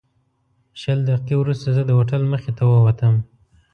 [0.81, 3.15] شل دقیقې وروسته زه د هوټل مخې ته ووتم.